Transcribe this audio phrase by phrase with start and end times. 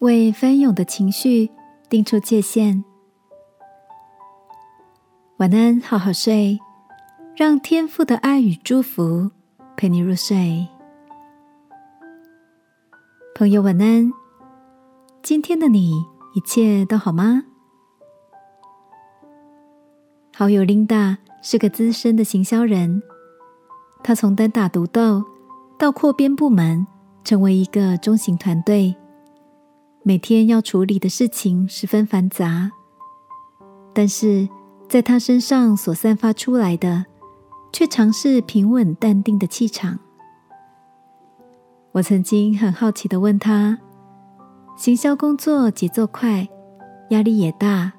[0.00, 1.50] 为翻涌的情绪
[1.90, 2.82] 定出界限。
[5.36, 6.58] 晚安，好好睡，
[7.36, 9.30] 让天父的爱与祝福
[9.76, 10.66] 陪你入睡。
[13.34, 14.10] 朋友，晚安。
[15.22, 15.92] 今天的你
[16.34, 17.42] 一切都好吗？
[20.34, 23.02] 好友琳达是个资深的行销人，
[24.02, 25.22] 她从单打独斗
[25.78, 26.86] 到扩编部门，
[27.22, 28.96] 成为一个中型团队，
[30.02, 32.70] 每天要处理的事情十分繁杂，
[33.92, 34.48] 但是。
[34.90, 37.06] 在他身上所散发出来的，
[37.72, 40.00] 却常是平稳淡定的气场。
[41.92, 43.78] 我曾经很好奇的问他：
[44.76, 46.48] 行销工作节奏快，
[47.10, 47.92] 压力也大，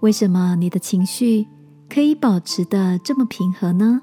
[0.00, 1.46] 为什么你的情绪
[1.88, 4.02] 可以保持的这么平和呢？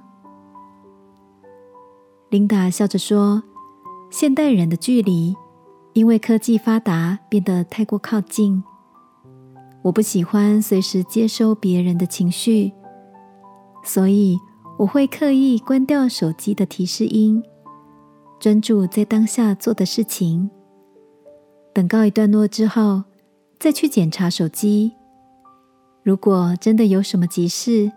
[2.29, 3.43] 琳达笑着说
[4.09, 5.35] ：“现代人的距离，
[5.95, 8.63] 因为科技发达变得太过靠近。”
[9.81, 12.73] 我不喜欢随时接收别人的情绪，
[13.83, 14.35] 所以
[14.79, 17.43] 我会刻意关掉手机的提示音，
[18.39, 20.49] 专注在当下做的事情。
[21.71, 23.03] 等告一段落之后，
[23.59, 24.91] 再去检查手机。
[26.01, 27.91] 如果真的有什么急事，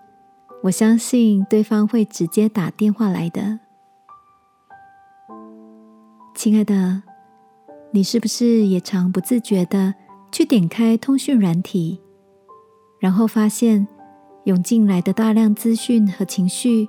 [0.64, 3.60] 我相信对方会直接打电话来的。
[6.34, 7.02] 亲爱的，
[7.90, 9.94] 你是不是也常不自觉的？
[10.30, 11.98] 去点开通讯软体，
[12.98, 13.88] 然后发现
[14.44, 16.86] 涌进来的大量资讯和情绪，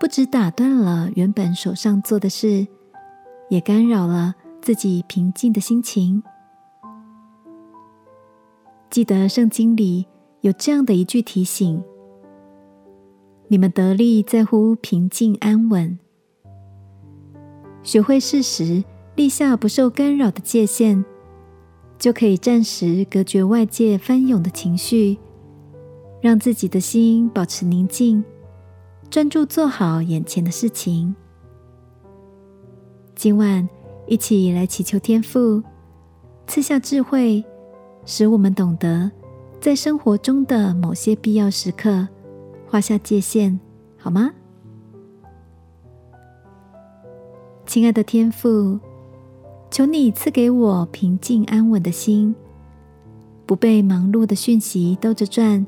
[0.00, 2.66] 不止打断了原本手上做的事，
[3.50, 6.22] 也干扰了自己平静的心情。
[8.88, 10.06] 记得圣经里
[10.40, 11.84] 有这样的一句提醒
[13.48, 15.98] ：“你们得力在乎平静安稳，
[17.82, 18.82] 学会适时
[19.16, 21.04] 立下不受干扰的界限。”
[21.96, 25.16] 就可以暂时隔绝外界翻涌的情绪，
[26.20, 28.22] 让自己的心保持宁静，
[29.08, 31.14] 专注做好眼前的事情。
[33.14, 33.66] 今晚
[34.06, 35.62] 一起来祈求天父
[36.46, 37.42] 赐下智慧，
[38.04, 39.10] 使我们懂得
[39.60, 42.06] 在生活中的某些必要时刻
[42.66, 43.58] 画下界限，
[43.96, 44.32] 好吗？
[47.64, 48.78] 亲爱的天父。
[49.74, 52.32] 求你赐给我平静安稳的心，
[53.44, 55.66] 不被忙碌的讯息兜着转，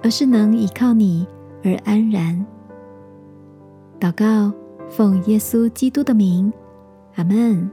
[0.00, 1.26] 而是能依靠你
[1.64, 2.46] 而安然。
[3.98, 4.54] 祷告，
[4.88, 6.52] 奉耶稣基督的名，
[7.16, 7.68] 阿门。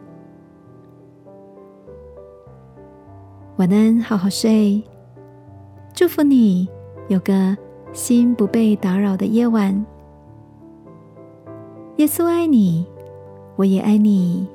[3.58, 4.82] 晚安，好好睡。
[5.94, 6.68] 祝福你
[7.10, 7.56] 有个
[7.94, 9.86] 心不被打扰的夜晚。
[11.98, 12.88] 耶稣爱你，
[13.56, 14.48] 我也爱你。